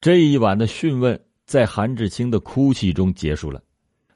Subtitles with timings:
[0.00, 3.60] 这一晚的讯问在韩志清的哭泣中结束了。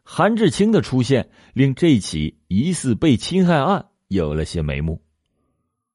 [0.05, 5.03] 韩志清的出现令这起疑似被侵害案有了些眉目。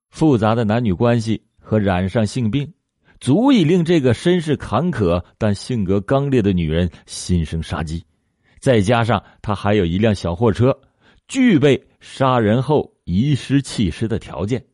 [0.10, 2.74] 复杂的男女关系和染上性病，
[3.22, 8.04] 足以令这个身世坎坷但性格刚烈的女人心生杀机。
[8.60, 10.78] 再加上她还有一辆小货车，
[11.30, 14.66] 具备杀人后遗失弃尸的条件。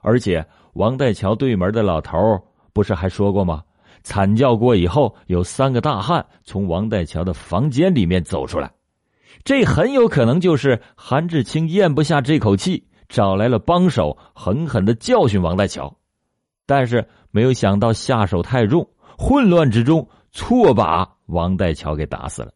[0.00, 2.16] 而且王代桥对门的老头
[2.72, 3.62] 不是还说过吗？
[4.02, 8.72] 惨叫过以后，有三个大汉从王代桥的房间里面走出来，
[9.44, 15.96] 这很有可能就是韩志清咽不下这口气，找来了帮手，狠狠的教训王代桥。
[16.66, 22.52] 但是没有想到下手太重，混乱之中错把王代桥给打死了。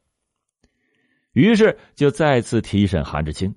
[1.33, 3.55] 于是就再次提审韩志清。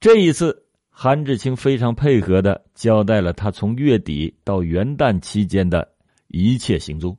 [0.00, 5.95] 这一次，韩志清非常配合的交代了他从月底到元旦期间的。
[6.28, 7.16] 一切行踪。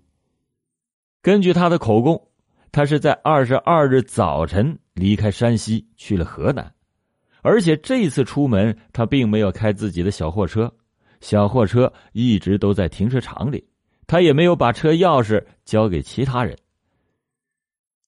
[1.21, 2.29] 根据他的口供，
[2.71, 6.73] 他是在二十二日早晨离开山西去了河南，
[7.41, 10.73] 而且这次出门他并没有开自己的小货车，
[11.19, 13.67] 小货车一直都在停车场里，
[14.05, 16.57] 他也没有把车钥匙交给其他人。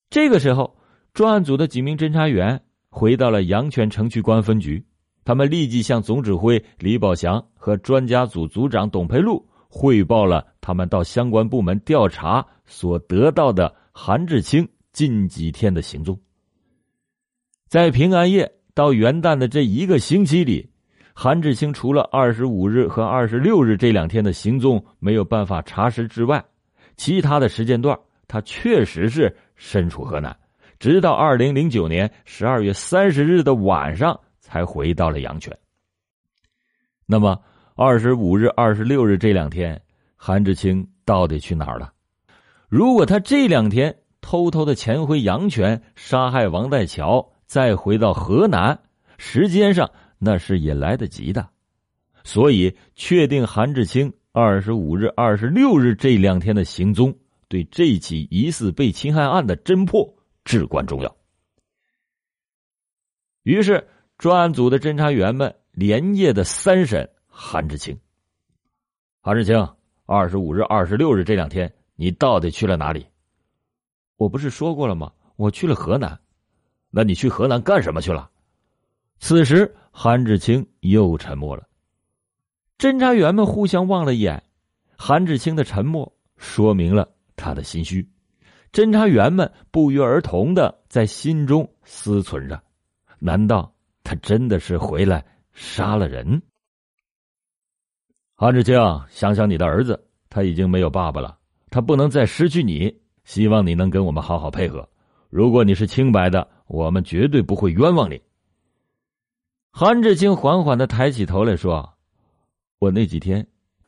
[0.09, 0.77] 这个时候，
[1.13, 4.85] 专案组的几名侦查员回到了阳泉城区公安分局，
[5.25, 9.48] 他们立即向总指挥李宝祥和专家组组长董培禄。
[9.71, 16.19] 汇报了他们到相关部门调查所得到的韩志清近几天的行踪。
[17.67, 20.67] 在平安夜到元旦的这一个星期里，
[21.13, 26.43] 韩志清除了二十五日和二十六日这两天的行踪没有办法查实之外，
[26.97, 27.97] 其他的时间段
[28.27, 30.35] 他确实是身处河南，
[30.79, 35.55] 直到二零零九年十二月三十日的晚上才回到了阳泉。
[37.05, 37.39] 那么。
[37.81, 39.81] 二十五日、二十六日这两天，
[40.17, 41.93] 韩志清到底去哪儿了？
[42.67, 48.77] 如果他这两天偷偷的潜回阳泉，杀害王代桥，再回到河南，
[49.17, 51.47] 时间上那是也来得及的。
[52.25, 57.17] 所以，确定韩志清二十五日、二十六日这两天的行踪，
[57.47, 61.15] 对这起疑似被侵害案的侦破至关重要。
[63.43, 63.87] 于是，
[64.17, 67.09] 专案组的侦查员们连夜的三审。
[67.29, 67.97] 韩志清，
[69.21, 69.55] 韩志清，
[70.05, 73.05] 二十五日、二十六日这两天，你到底去了哪里？
[74.17, 75.13] 我不是说过了吗？
[75.37, 76.19] 我去了河南。
[76.89, 78.29] 那你去河南干什么去了？
[79.19, 81.67] 此时，韩志清又沉默了。
[82.77, 84.43] 侦查员们互相望了一眼，
[84.97, 88.09] 韩志清的沉默说明了他的心虚。
[88.71, 92.61] 侦查员们不约而同的在心中思忖着：
[93.19, 93.73] 难道
[94.03, 96.41] 他真的是回来杀了人？
[98.41, 98.79] 韩志清，
[99.09, 101.37] 想想你的儿子，他已经没有爸爸了，
[101.69, 103.01] 他不能再失去你。
[103.25, 104.87] 希望你能跟我们好好配合。
[105.29, 108.21] 如果你是清白的，我们绝对不会冤枉你。
[109.71, 111.97] 韩志清缓缓的抬起头来说
[112.79, 113.45] ：“我那几天，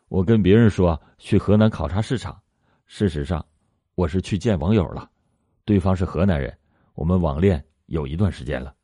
[0.10, 2.38] 我跟别人说去河南考察市场，
[2.88, 3.46] 事实上，
[3.96, 5.10] 我是去见网友了。
[5.64, 6.54] 对方是河南人，
[6.94, 8.76] 我们网恋有一段时间了。”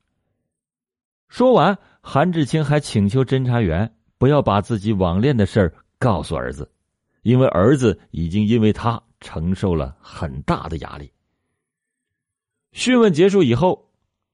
[1.28, 3.94] 说完，韩志清还请求侦查员。
[4.18, 6.70] 不要把自己网恋的事儿告诉儿子，
[7.22, 11.12] 因为儿子已经因为他承受了很大的压力。
[12.72, 13.90] 讯问结束以后，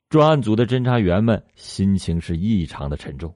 [0.10, 3.36] 专案组的侦查员们心情是异常的沉重。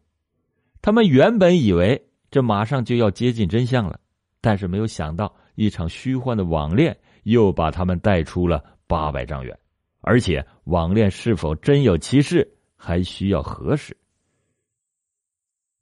[0.82, 4.00] 他们原本以为这马上就要接近真相了，
[4.42, 9.58] 但是没有想到一场虚幻的网恋又把他们带出了八百丈远，
[10.02, 13.96] 而且网恋是否真有其事，还需要核实。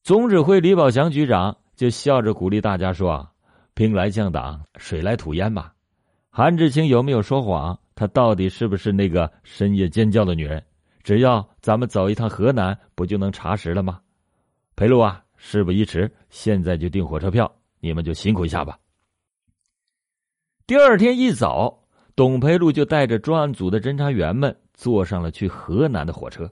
[0.05, 3.27] 总指挥李宝祥局长就笑着鼓励大家说
[3.73, 5.73] ：“兵来将挡，水来土掩吧。”
[6.29, 7.75] 韩志清有没有说谎？
[7.95, 10.63] 他到底是不是那个深夜尖叫的女人？
[11.01, 13.99] 只要咱们走一趟河南，不就能查实了吗？
[14.75, 18.77] 裴路啊，事不宜迟，现在就订火车票，你们就辛苦一下吧。
[20.67, 21.83] 第二天一早，
[22.15, 26.47] 董培路就带着专案组的侦查员们坐上了去河南的火车。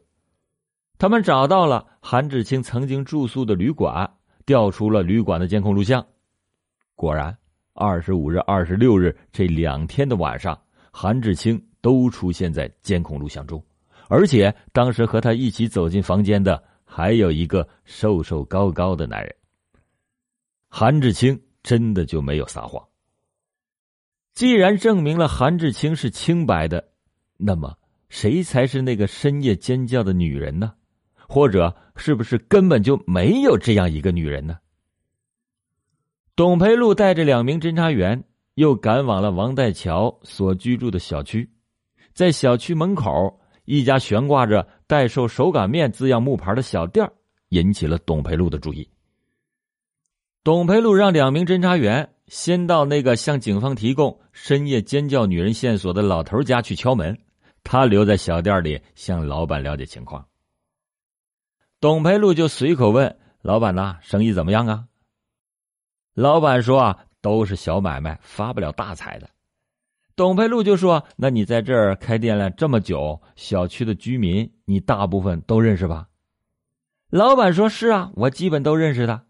[1.03, 4.09] 他们找到了韩志清曾经住宿的旅馆，
[4.45, 6.07] 调出了旅馆的监控录像。
[6.95, 7.37] 果然，
[7.73, 10.57] 二十五日、二十六日这两天的晚上，
[10.93, 13.61] 韩志清都出现在监控录像中，
[14.07, 19.35] 而且当时和他一起走进房间的还有一个瘦瘦高高的男人。
[20.69, 22.81] 韩志清真的就没有撒谎。
[24.33, 26.81] 既然证明了韩志清是清白的，
[27.35, 27.77] 那么
[28.07, 30.71] 谁才是那个深夜尖叫的女人呢？
[31.33, 34.59] 或者是不是根本就没有这样一个女人呢？
[36.35, 41.49] 董培禄带着两名侦查员又赶往了王代桥所居住的小区，
[42.13, 47.11] 在小区门口，一家悬挂着“代售手擀面”字样木牌的小店
[47.49, 48.87] 引起了董培禄的注意。
[50.43, 57.17] 董培禄让两名侦查员先到那个向警方提供深夜尖叫女人线索的老头家去敲门，
[57.63, 60.23] 他留在小店里向老板了解情况。
[61.83, 64.85] 董培禄就随口问老板：“呐，生意怎么样啊？”
[66.15, 69.29] 老板说：“啊。”都是小买卖，发不了大财的。
[70.15, 76.07] 董培禄就说：“那你在这儿开店了这么久，小区的居民你大部分都认识吧？”
[77.11, 79.23] 老板说：“是啊，我基本都认识的。”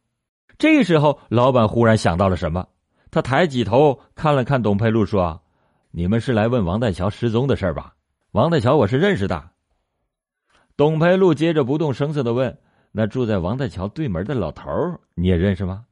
[0.60, 2.68] 这时候，老板忽然想到了什么，
[3.10, 5.42] 他抬起头看了看董培禄，说
[5.90, 7.96] ：“你们是来问王代桥失踪的事吧？
[8.32, 9.50] 王代桥我是认识的。”
[10.76, 12.58] 董培禄接着不动声色的问
[12.92, 14.70] ：“那住在王代桥对门的老头
[15.14, 15.86] 你也认识吗？”“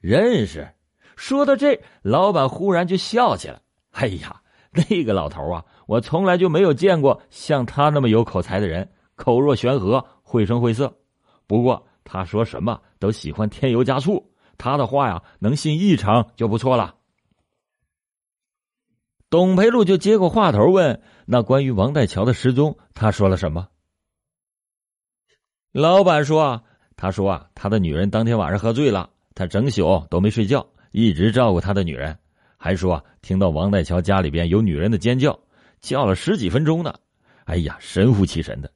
[0.00, 0.68] 认识。”
[1.16, 3.60] 说到这，老板忽然就笑起来。
[3.90, 10.94] 哎呀，那个老头啊，我从来就没有见过像他那么有口才的人，口若悬河，绘声绘色。
[11.46, 16.96] 不过他说什么都喜欢添油加醋，他的话呀，能信一成就不错了。
[19.30, 23.68] 董培禄就接过话头问：“那关于王代桥的失踪，他说了什么？”
[25.72, 26.62] 老板说啊
[26.96, 32.18] ：“他说啊，他的女人当天晚上喝醉了，他整宿都没睡觉。”一直照顾他的女人，
[32.58, 35.40] 还说听到王代桥家里边有女人的尖叫，
[35.80, 36.92] 叫了十几分钟呢。
[37.44, 38.70] 哎呀，神乎其神的。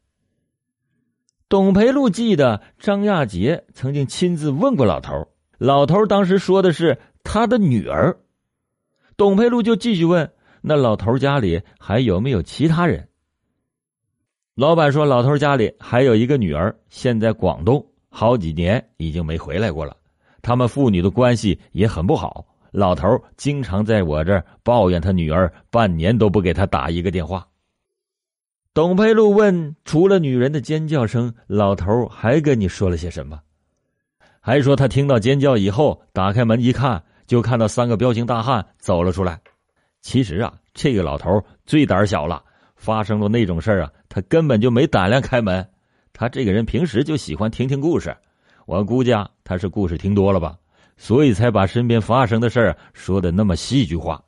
[1.51, 5.29] 董培禄记得张亚杰曾经亲自问过老头，
[5.59, 8.19] 老头当时说的是他的女儿。
[9.19, 10.33] 董培禄就继续问
[10.63, 13.11] ：“那老头家里还有没有其他人？”
[14.57, 19.95] 老板说：“老头家里还有一个女儿，现在广东，好几年已经没回来过了。”
[20.41, 23.07] 他们父女的关系也很不好，老头
[23.37, 27.47] 经常在我这儿抱怨他女儿半年都不给他打一个电话。
[28.73, 33.39] 董培禄问：“除了女人的尖叫声，老头还跟你说了些什么？”
[34.41, 39.39] 还说他听到尖叫以后，打开门一看，就看到三个彪形大汉走了出来。
[40.01, 42.43] 其实啊，这个老头最胆小了，
[42.75, 45.69] 发生了那种事啊，他根本就没胆量开门。
[46.15, 48.17] 他这个人平时就喜欢听听故事。
[48.65, 50.57] 我估计啊，他是故事听多了吧，
[50.97, 54.25] 所以才把身边发生的事儿说的那么戏剧化。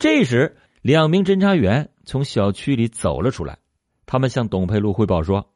[0.00, 3.58] 这时，两名侦查员从小区里走了出来，
[4.06, 5.52] 他们向董培禄汇报说：“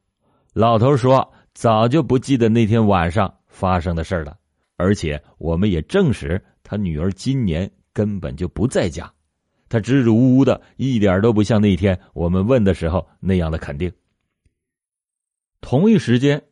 [0.54, 4.36] 老头说早就不记得那天晚上发生的事了，
[4.76, 9.12] 而且我们也证实他女儿今年根本就不在家，
[9.70, 13.90] 他支支吾吾的，一点都不像那天我们问的时候那样的肯定。”
[15.62, 16.42] 同一时间。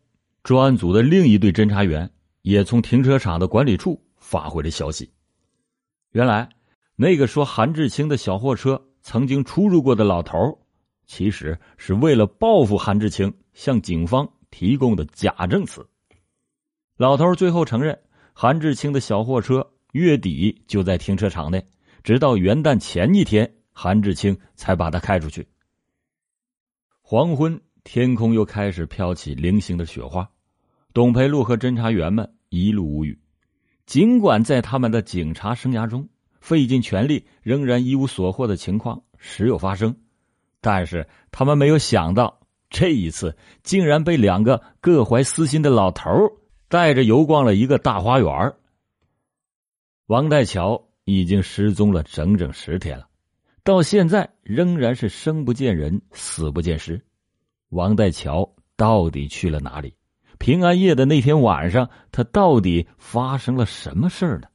[0.44, 2.10] 专案组的另一队侦查员
[2.40, 5.10] 也从停车场的管理处发回了消息。
[6.12, 6.48] 原来，
[6.96, 10.58] 那个说韩志清的小货车曾经出入过的老头，
[11.04, 15.86] 其实是为了报复韩志清向警方提供的假证词。
[16.96, 17.98] 老头最后承认，
[18.32, 21.62] 韩志清的小货车月底就在停车场内，
[22.08, 25.46] 直到元旦前一天，韩志清才把他开出去。
[27.02, 30.30] 黄昏，天空又开始飘起零星的雪花。
[30.94, 33.20] 董培禄和侦查员们一路无语，
[33.84, 36.08] 尽管在他们的警察生涯中
[36.40, 39.94] 费尽全力仍然一无所获的情况时有发生，
[40.62, 46.08] 但是他们没有想到，这一次竟然被两个各怀私心的老头
[46.68, 48.54] 带着游逛了一个大花园。
[50.06, 53.08] 王代桥已经失踪了整整十天了，
[53.64, 57.02] 到现在仍然是生不见人，死不见尸。
[57.70, 59.94] 王代桥到底去了哪里？
[60.36, 64.48] 平安夜的那天晚上，他到底发生了什么事儿呢？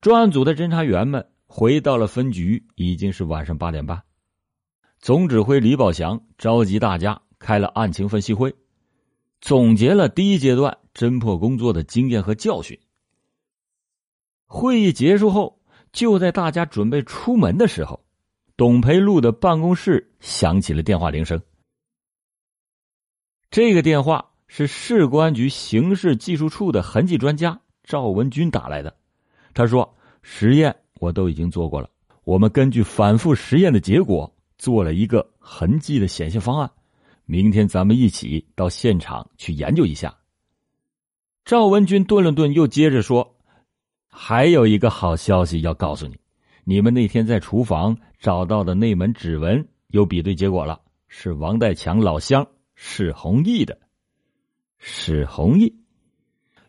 [0.00, 4.02] 专案组的侦查员们回到了分局，已经是晚上八点半。
[4.98, 8.54] 总指挥李宝祥召集大家开了案情分析会，
[9.42, 12.80] 总结了第一阶段侦破工作的经验和教训。
[14.54, 15.58] 会议结束后，
[15.92, 18.04] 就在大家准备出门的时候，
[18.56, 21.42] 董培禄的办公室响起了电话铃声。
[23.50, 28.96] 这个电话是市公安局刑事技术处的痕迹专家赵文军打来的。
[29.54, 31.90] 他说：“实验我都已经做过了，
[32.22, 36.70] 我们根据反复实验的结果做了一个痕迹的显现方案。
[37.24, 40.16] 明天咱们一起到现场去研究一下。”
[41.44, 43.33] 赵文军顿了顿，又接着说
[44.16, 46.16] ：“还有一个好消息要告诉你，
[46.62, 53.78] 你们那天在厨房找到的那门指纹有比对结果了，是王代强老乡。”史弘毅的，
[54.78, 55.74] 史弘毅，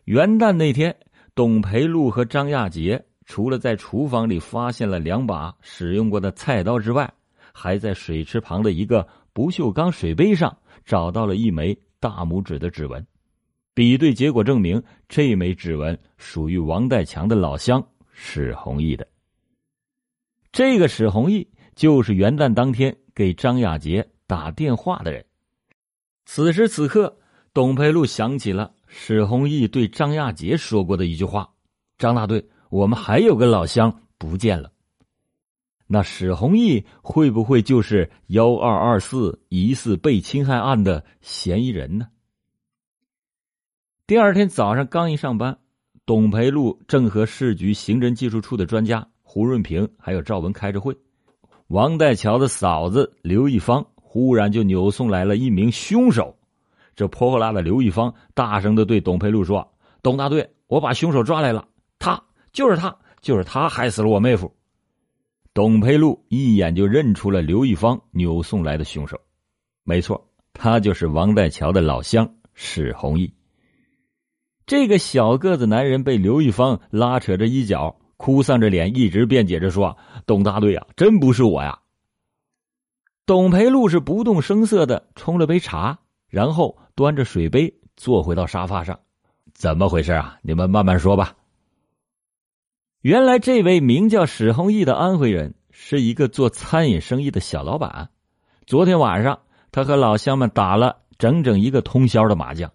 [0.04, 0.96] 元旦那天，
[1.34, 7.12] 董培禄和张亚杰除了在厨房里发现了两把使用过的菜刀之外，
[7.52, 13.04] 还在水池旁的一个不锈钢水杯上找到了一枚大拇指的指纹。
[13.76, 19.06] 比对结果证明，这枚指纹属于王代强的老乡史弘毅的。
[20.50, 25.22] 这个史弘毅就是元旦当天给张亚杰打电话的人。
[26.24, 27.18] 此时此刻，
[27.52, 31.50] 董培禄想起了史弘毅对张亚杰说过的一句话
[31.98, 34.72] ：“张大队，我们还有个老乡不见了。”
[35.86, 42.08] 那史弘毅会不会就是幺二二四疑似被侵害案的嫌疑人呢？
[44.08, 45.58] 第二天早上刚一上班，
[46.04, 50.96] 董培禄正和市局刑侦技术处的专家胡润平还有赵文开着会。
[51.66, 56.38] 王代桥的嫂子刘一芳忽然就扭送来了一名凶手。
[56.94, 59.72] 这泼泼辣的刘一芳大声的对董培禄说
[60.04, 61.66] ：“董大队，我把凶手抓来了，
[61.98, 62.22] 他
[62.52, 64.54] 就是他，就是他害死了我妹夫。”
[65.52, 69.20] 董培禄一眼就认出了刘一芳扭送来的凶手，
[69.82, 73.32] 没错，他就是王代桥的老乡史弘毅。
[74.66, 79.96] 这个小个子男人被刘玉芳拉扯着衣角，哭丧着脸，一直辩解着说
[80.26, 81.78] ：“董大队啊，真不是我呀。”
[83.26, 85.96] 董培禄是不动声色的冲了杯茶，
[86.28, 88.98] 然后端着水杯坐回到沙发上。
[89.54, 90.36] 怎么回事啊？
[90.42, 91.36] 你们慢慢说吧。
[93.02, 98.10] 原来这位名叫史弘毅的安徽人是一个做餐饮生意的小老板。
[98.66, 99.38] 昨天晚上，
[99.70, 102.72] 他和老乡们打了整整一个通宵的麻将。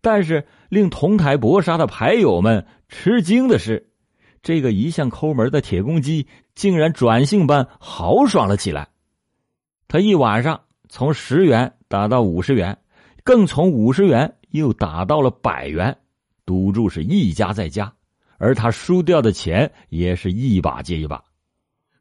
[0.00, 3.90] 但是令同台搏杀的牌友们吃惊的是，
[4.42, 8.88] 这个一向抠门的铁公鸡竟然转性般豪爽了起来。
[9.88, 12.78] 他一晚上从十元打到五十元，
[13.24, 15.98] 更从五十元又打到了百元，
[16.46, 17.92] 赌注是一加再加，
[18.38, 21.24] 而他输掉的钱也是一把接一把。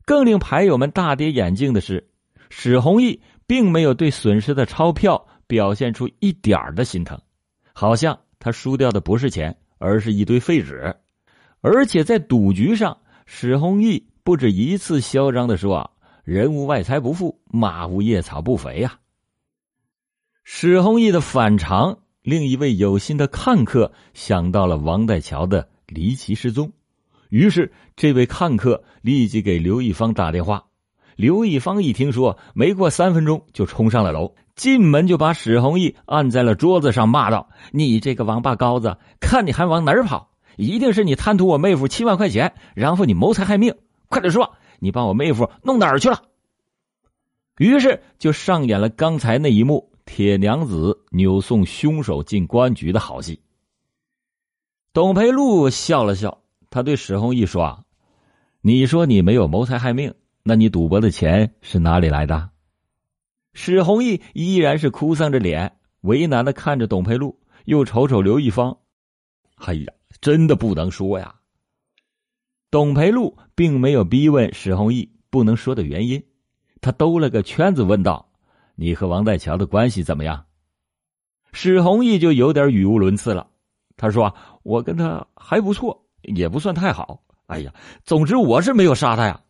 [0.05, 2.09] 更令牌友们大跌眼镜的是，
[2.49, 7.19] 史弘毅并没有对损失的钞票表现出一点的心疼。
[7.79, 10.97] 好像他输掉的不是钱，而是一堆废纸，
[11.61, 15.91] 而且在赌局上，史弘毅不止一次嚣张的说：“啊
[16.25, 18.99] 人无外财不富，马无夜草不肥呀。”
[20.43, 26.73] 史弘毅的反常，令一位有心的看客想到了王代桥的离奇失踪，
[27.29, 30.65] 于是这位看客立即给刘一方打电话。
[31.15, 34.35] 刘一方一听说，没过三分钟就冲上了楼。
[34.59, 40.31] 进门就把史弘毅按在了桌子上，骂道：“你这个王八羔子，看你还往哪儿跑！
[40.57, 43.73] 一定是你贪图我妹夫七万块钱，然后你谋财害命！
[44.09, 46.23] 快点说，你把我妹夫弄哪儿去了？”
[47.57, 53.39] 于是就上演了刚才那一幕铁娘子扭送凶手进公安局的好戏。
[54.91, 57.85] 董培禄笑了笑，他对史弘毅说
[58.59, 60.13] ：“你说你没有谋财害命，
[60.43, 62.49] 那你赌博的钱是哪里来的？”
[63.53, 68.77] 史弘毅依然是哭丧着脸，为难的看着董培禄，又瞅瞅刘一芳。
[69.55, 71.35] 哎呀，真的不能说呀。
[72.71, 76.23] 董培禄并没有逼问史弘毅不能说的原因，
[76.79, 78.31] 他兜了个圈子问道
[78.75, 80.45] ：“你和王代桥的关系怎么样？”
[81.51, 83.49] 史弘毅就有点语无伦次了。
[83.97, 87.23] 他说：“我跟他还不错，也不算太好。
[87.47, 87.73] 哎呀，
[88.05, 89.41] 总之我是没有杀他呀。”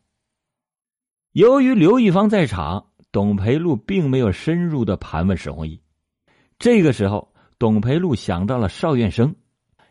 [1.33, 2.88] 由于刘一芳在场。
[3.11, 5.81] 董培禄并没有深入的盘问史弘毅。
[6.59, 9.35] 这个时候，董培禄想到了邵院生，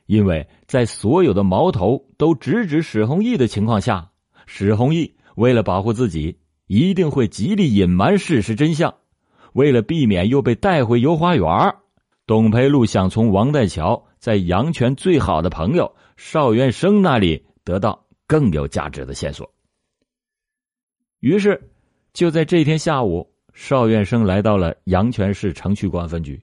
[0.07, 4.13] 因为在所有的矛头都直指史弘毅的情况下，
[4.47, 8.95] 史弘毅为了保护自己，一定会极力隐瞒事实真相。
[9.53, 11.75] 为了避免又被带回游花园，
[12.27, 19.53] 董培禄想从王代桥在阳泉最好的朋友邵元生那里得到更有价值的线索。
[21.19, 21.73] 于是。
[22.19, 26.43] 就在这天下午，邵院生来到了阳泉市城区公安分局。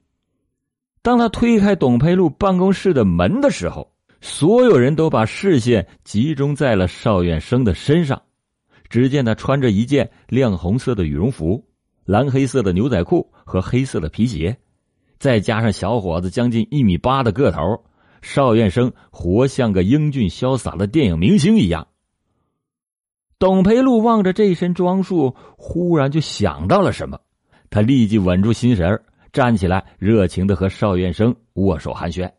[1.02, 3.92] 当他推开董培禄办公室的门的时候，
[4.22, 8.22] 所有人都把视线集中在了邵院生的身上。
[8.88, 11.62] 只见他穿着一件亮红色的羽绒服、
[12.06, 14.56] 蓝黑色的牛仔裤和黑色的皮鞋，
[15.18, 17.84] 再加上小伙子将近一米八的个头，
[18.22, 21.86] 邵院生活像个英俊潇洒的电影明星一样。
[23.38, 27.20] 董培禄望着这身装束，忽然就想到了什么，
[27.68, 29.02] 他立即稳住心神
[29.32, 32.30] 站起来，热情的和邵院生握手寒暄。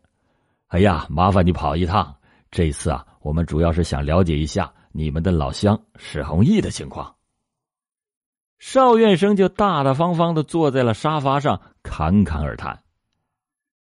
[0.66, 2.16] 哎呀，麻烦你跑一趟，
[2.50, 7.14] 这次啊，我们主要是想了解一下你们的老乡史弘毅的情况。
[8.58, 12.82] 邵院生就大大方方的坐在了沙发上，侃侃而谈。